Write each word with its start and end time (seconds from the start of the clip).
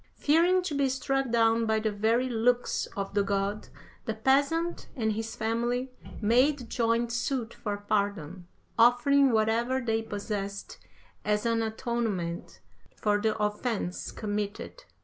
Fearing 0.15 0.63
to 0.63 0.73
be 0.73 0.89
struck 0.89 1.29
down 1.29 1.67
by 1.67 1.77
the 1.79 1.91
very 1.91 2.27
looks 2.27 2.87
of 2.97 3.13
the 3.13 3.21
god, 3.21 3.67
the 4.05 4.15
peasant 4.15 4.87
and 4.95 5.11
his 5.11 5.35
family 5.35 5.91
made 6.19 6.71
joint 6.71 7.11
suit 7.11 7.53
for 7.53 7.77
pardon, 7.77 8.47
offering 8.79 9.31
whatever 9.31 9.79
they 9.79 10.01
possessed 10.01 10.79
as 11.23 11.45
an 11.45 11.61
atonement 11.61 12.61
for 12.95 13.21
the 13.21 13.37
offence 13.37 14.11
committed. 14.11 14.85